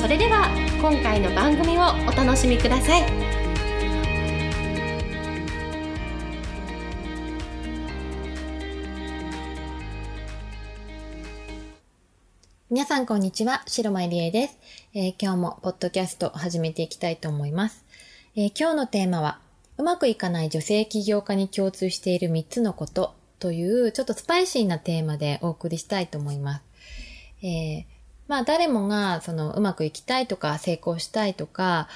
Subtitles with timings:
[0.00, 0.48] それでは
[0.80, 3.02] 今回の番組をお楽しみください。
[12.70, 14.56] 皆さんこんにちは、白間りえです、
[14.94, 17.84] えー、今日もポッドキャストを始めていきたいと思います、
[18.36, 19.38] えー、今日のテーマは、
[19.76, 26.62] うまくいかない女性起業家に共通している3つのことというちょっとスパイシーなテーマでお送りしたいと思います。
[27.42, 27.84] えー、
[28.30, 31.88] まあ誰もがそのうまくいきたいとか成功したいとか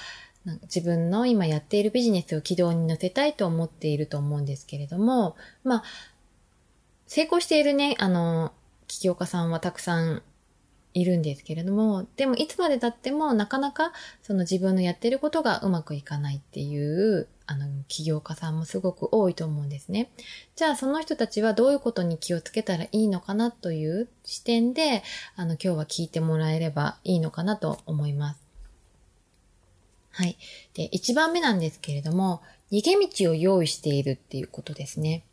[0.63, 5.83] 自分の今やっているビジネスを軌道に乗せたいと思っていると思うんですけれども、まあ
[7.07, 8.53] 成功しているね、あの、
[8.89, 10.23] 起業家さんはたくさん
[10.93, 20.11] いるんですけれども、でもいつまで経ってもなかなかその自分のやってることがうまくいかないっていうあの、起業家さんもすごく多いと思うんですね。
[20.57, 25.03] じゃあその人たちはどういうことに気をつけたらいいのかなという視点で、
[25.37, 28.41] あの、今日は聞いてもらえればいいのかなと思います。
[30.11, 30.39] はい。
[30.75, 35.25] で、一番目なんですけれども、逃げ道を用意しているっていうことですね。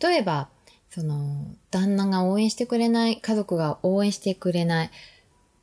[0.00, 0.48] 例えば、
[0.90, 4.90] その、旦那が応援してくれない、家族が応援してくれない、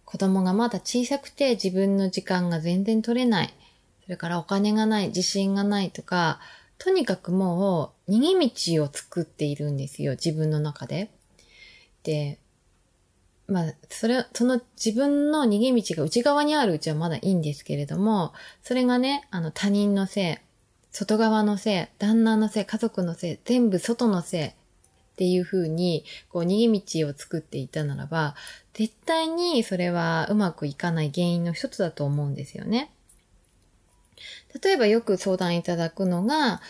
[0.05, 3.53] 子供がまだ小さくて自分の時間が全然取れない、
[4.05, 6.39] それからお金がない、自信がないとか、
[6.77, 11.09] とにかくもう逃げ道を作っているんですよ、自分の中で。
[12.03, 12.39] で、
[13.47, 20.37] まあ、それ、その自分の逃げ道が内側にあるうちはまだいいんですけれども、それがね、あの他人のせい、
[20.91, 24.53] 外側のせい、旦那のせい、家族のせい、全部外のせいっ
[25.17, 28.35] ていう風に、こう逃げ道を作っていたならば、
[28.73, 32.94] 絶対にそれはうまくいかない原因の一つだと思うんですよね。
[34.63, 36.61] 例えばよく相談いただくのが、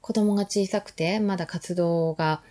[0.00, 2.42] 子供が小さくてまだ活動が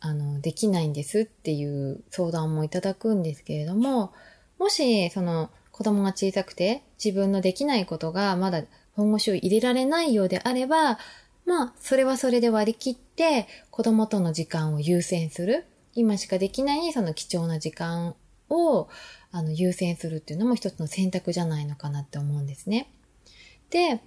[0.00, 4.12] あのできないんですっていう相談もいただくんですけれども、
[4.58, 8.62] もしその子供が小さくて自分のできないことがまだ
[8.94, 10.98] 本腰を入れられないようであれば、
[11.46, 15.64] まあ、それはそれで割り切って子供との時間を優先する。
[15.94, 18.14] 今しかできないその貴重な時間
[18.50, 18.88] を
[19.32, 22.88] あの優先するっていうのも一つの選択じゃないのかなって思うんですね。
[23.70, 24.00] で、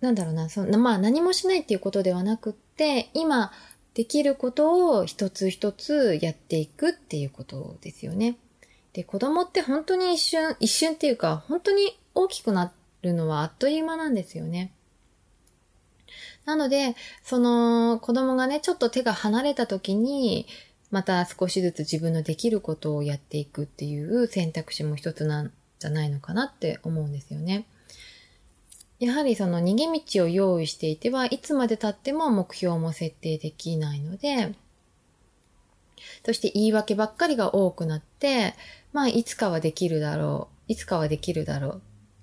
[0.00, 3.52] なんだろうな、そのまあ何もしないっていうことではなくって、今
[3.94, 8.36] できることを一つ一つやっていくっていうことですよね。
[8.92, 12.72] で、子供って本当に一瞬、一瞬っていうか、本当に大きくな
[13.02, 14.72] るのはあっという間なんですよね。
[16.44, 20.46] なので、その子供がね、ちょっと手が離れた時に、
[20.90, 27.66] また少しずつ自分のできることをやっていくっていう選択肢も一つなんじゃないのかなって思うんですよね。
[28.98, 34.54] やはりその逃げ道を用意していてはいつまで経っても目標も設定できないので、
[36.24, 38.54] そして言い訳ばっかりが多くなって、
[38.92, 41.82] まあいつかはできるだろう、いつかはできるだろう。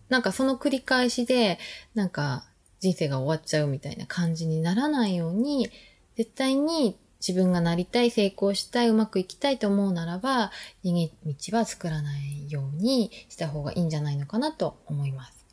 [0.09, 1.59] なんかその繰り返しで、
[1.93, 2.45] なんか
[2.79, 5.69] 人生が終わっちゃうみたいな感じにならないように、
[6.15, 10.51] 絶対に自分がなりたい、成功したい、うまくいきたいと思うならば、
[10.83, 15.44] 逃げ道は作らないようにした方がいいんじゃないのかなと思います。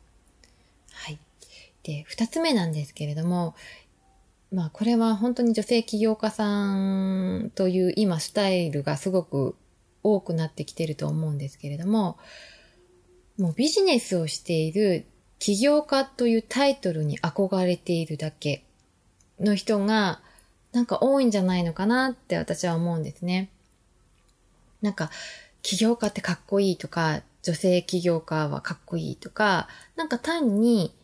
[0.93, 1.19] はい。
[1.83, 3.55] で、二つ目なんですけれども、
[4.51, 9.55] まあこれは本当に女性起業家さんという今スタイルがすごく
[10.03, 12.17] 多くなってきてると思うんですけれども、
[13.37, 15.05] もうビジネスをしている
[15.39, 18.63] 起業家というタイトルに憧れているだけ
[19.39, 20.21] の人が
[20.71, 23.49] なんか多いんじゃないのかなって私は思うんですね。
[24.81, 25.09] なんか
[25.63, 30.95] 起業家ってかっこいいとか、女性起業家はかっこいいとか、なんか単に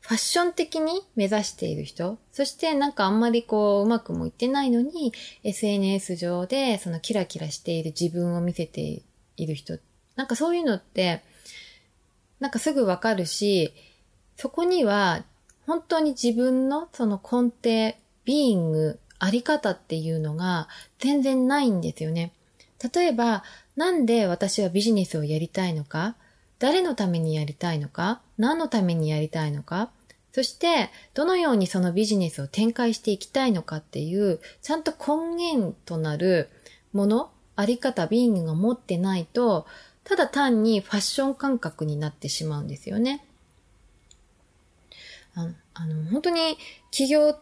[0.00, 5.12] ファッション的に目指している人、そしてなんかあんまりこううまくもいってないのに
[5.42, 9.02] SNS 上でそのキラキラしている自分を見せて
[9.36, 9.78] いる人、
[10.16, 11.22] なんかそういうのって
[12.40, 13.74] なんかすぐわかるし、
[14.36, 15.24] そこには
[15.66, 20.68] 本当に自分のその根底、ビーイング、あり方っていうのが
[21.00, 22.32] 全然ないんですよね。
[22.94, 23.42] 例えば、
[23.78, 26.16] なんで私はビジネスをやりたいのか
[26.58, 29.90] 誰のためにやりたいのか何のためにやりたいのか
[30.38, 36.48] そして、どのようにそのビジネスを展開していきたいのかっていう、ちゃんと根源となる
[36.92, 39.66] もの、あり方、ビーングが持ってないと、
[40.04, 43.24] ただ単にファッション感覚になってしまうんですよね。
[45.34, 46.56] あの、あの本当に
[46.92, 47.40] 起業っ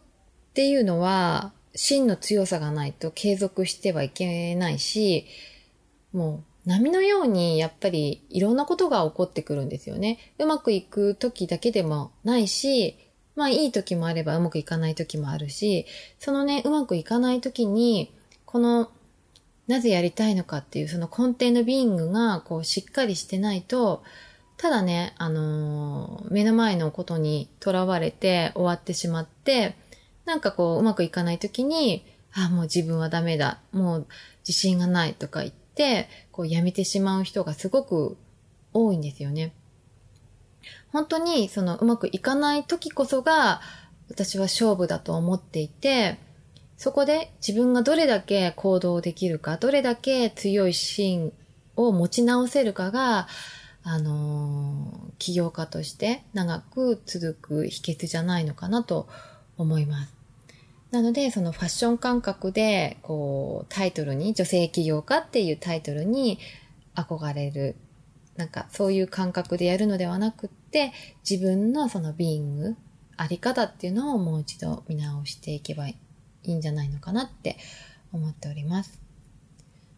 [0.54, 5.26] ていうのは、真の強さがないと継続してはいけないし、
[6.16, 10.18] もう波のようにやっぱりいろんなことが起こってくるんですよね。
[10.38, 12.96] うまくいく時だけでもないし、
[13.36, 15.86] まあいい時もあればうまくいかない時もあるし、
[16.18, 18.12] そのね、うまくいかない時に、
[18.46, 18.90] この、
[19.68, 24.02] なぜやりたいのかっていうその根底のビーングがこうしっかりしてないと、
[24.56, 29.76] ただね、あのー、目の前のことにとらわれて終わってしまって、
[30.24, 34.06] なんかこううまくいかない時に、あ、もう自分はダメだ、もう
[34.46, 35.65] 自信がないとか言って、
[36.32, 38.16] こうやめてしまう人がすごく
[38.72, 39.52] 多いんですよね。
[40.92, 43.60] 本当にそのうまくいかない時こそが
[44.08, 46.18] 私は勝負だと思っていて、
[46.76, 51.32] そこで自分がどれだけ行動できるか、どれだけ強い芯
[51.74, 53.28] を持ち直せるかが、
[53.82, 59.08] あの、起業家として長く続く秘訣じゃないのかなと
[59.56, 60.15] 思います。
[60.96, 66.38] なので、そのファッション感覚で、こう、タイトルに、女性起業家っていうタイトルに
[66.94, 67.76] 憧れる。
[68.36, 70.94] なんか、そういう感覚でやるのではなくって、
[71.28, 72.76] 自分のそのビーイング、
[73.18, 75.98] あり方っていうのをもう一度見直していけばい
[76.44, 77.58] いんじゃないのかなって
[78.14, 78.98] 思っております。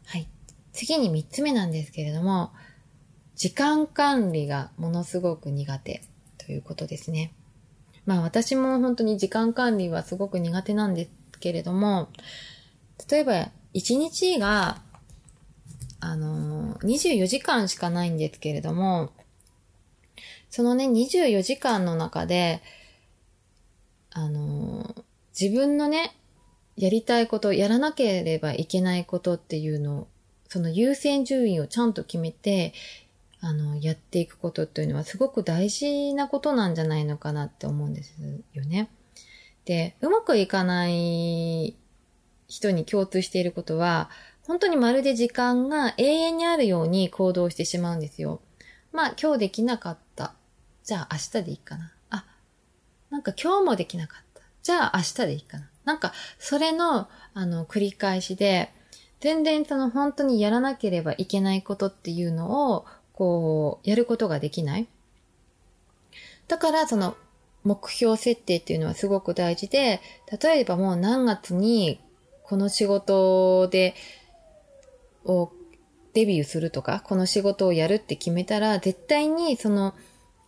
[0.07, 0.27] はい。
[0.73, 2.51] 次に三つ目なんですけれども、
[3.37, 6.03] 時間管理がものすごく苦手
[6.39, 7.33] ということですね。
[8.09, 12.09] まあ私も本当に時間管理はすごく苦手なんですけれども、
[13.11, 14.81] 例えば一日が、
[16.01, 19.13] あの24時間しかないんですけれども、
[20.49, 22.63] そのね、24時間の中で、
[24.11, 25.05] あの
[25.39, 26.17] 自分のね、
[26.79, 30.09] やりたいこと、やらなければいけないことっていうのを、
[30.49, 32.73] その優先順位をちゃんと決めて、
[33.41, 38.17] あの、やっていくことっていうのはすごく大事なことなんじゃないのかなって思うんです
[38.53, 38.91] よね。
[39.65, 41.77] で、うまくいかない
[42.49, 44.11] 人に共通していることは、
[44.47, 48.41] 本当にまるで時間が永遠にあるように行動してしまうんですよ。
[48.93, 50.35] まあ、今日できなかった。
[50.83, 51.93] じゃあ明日でいいかな。
[52.11, 52.25] あ、
[53.11, 54.43] なんか今日もできなかった。
[54.63, 55.69] じゃあ明日でいいかな。
[55.85, 58.73] なんか、それの、あの、繰り返しで、
[59.21, 62.87] 全然その本当にやらなければいけないことっていうのを
[63.19, 64.87] こう、やることができない。
[66.47, 67.17] だから、その、
[67.65, 70.01] 目標設定っていうのはすごく大事で、
[70.41, 72.01] 例えばもう何月に
[72.45, 73.97] この仕事で、
[75.25, 75.51] を
[76.15, 79.95] デビューするとか、この仕事をやるって決めたら、絶対にその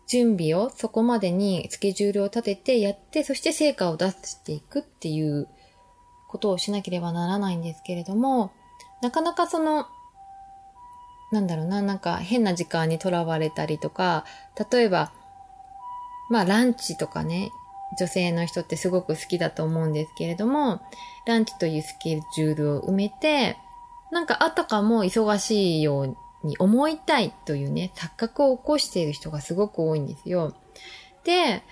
[0.06, 5.49] 準備をそこまでにスケジュールを立ててやって、そして成果を出していくっていう
[6.28, 8.52] ことをしなければならないんですけれども、
[9.02, 9.88] なかなかその
[11.31, 14.25] なんだろうな、なんか変な時間にとらわれたりとか、
[14.71, 15.12] 例えば、
[16.29, 17.50] まあランチとかね、
[17.99, 20.81] 女性の人ってすごく好きだと思うんですけれども、
[21.27, 23.56] ランチというスケジュールを埋めて、
[24.11, 26.17] なんかあたかも忙しいよう
[26.47, 30.55] に思いたいというね、錯覚を起こしている人がすごく多いんですよ。
[31.25, 31.62] で、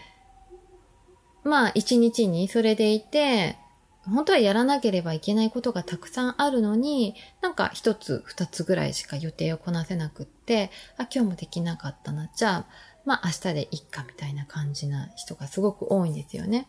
[1.44, 3.56] まあ一日にそれでいて、
[4.06, 12.30] 本当はやらなければいけないことがたくさんあるのに、なんか一つ二つぐらいしか予定をこなせなくって、あ、今日もできなかったな。
[12.34, 12.66] じゃあ、
[13.04, 16.68] まあ明日でいっかみたいな感じな人がすごく多いんですよね。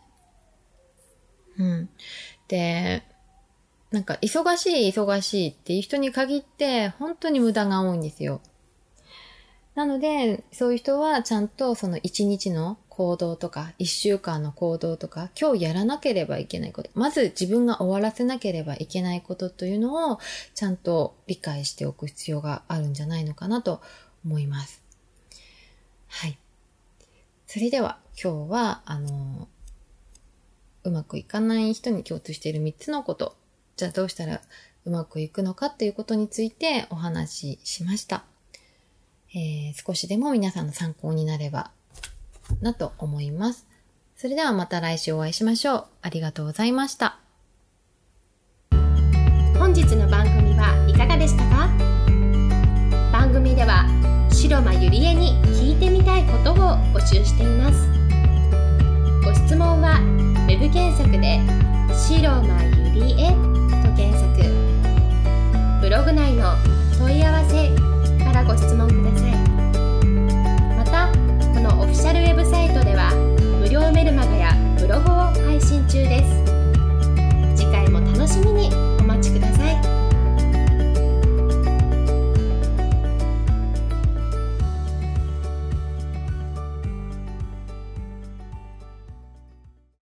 [1.58, 1.90] うん。
[2.48, 3.04] で、
[3.92, 8.42] なんか忙しい忙しいっていう人に限って本当に無駄が多いんですよ。
[9.76, 20.20] なので、そういう人はちゃんとその一日の行動とか、一週間の行動とか、今日やらなければいけないこと、まず自分が終わらせなければいけないことというのを、
[20.54, 23.82] ちゃんと理解しておく必要があるんじゃないのかなと
[24.26, 24.84] 思います。
[26.10, 26.38] はい。
[27.48, 29.48] それでは、今日は、あの、
[30.84, 33.38] うまくいかない人に共通している3つのこと、
[33.78, 34.42] じゃあどうしたら
[34.84, 38.26] うまくいくのかっていうことについてお話ししました。
[39.34, 41.72] えー、少しでも皆さんの参考になれば
[42.62, 43.68] なと思います。
[44.16, 45.86] それではまた来週お会いしましょう。
[46.02, 47.20] ありがとうございました。
[49.58, 51.70] 本日の番組はいかがでしたか？
[53.12, 53.86] 番組では
[54.32, 56.56] 白間ゆりえに聞いてみたいことを
[56.94, 57.88] 募集しています。
[59.24, 60.00] ご質問は
[60.48, 61.40] web 検索で
[61.94, 62.64] 白間
[62.94, 63.32] ゆりえ
[63.84, 64.30] と検索。
[65.82, 66.56] ブログ内の
[66.98, 67.70] 問い合わせ
[68.24, 69.39] からご質問ください。